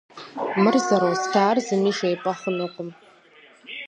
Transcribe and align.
Мыр 0.61 0.75
зэростар 0.87 1.55
зыми 1.67 1.91
жепӏэ 1.97 2.33
хъунукъым. 2.39 2.89